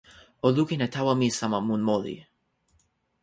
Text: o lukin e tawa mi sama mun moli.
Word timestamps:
o 0.45 0.47
lukin 0.55 0.83
e 0.85 0.87
tawa 0.93 1.13
mi 1.19 1.27
sama 1.39 1.59
mun 1.67 1.81
moli. 1.87 2.15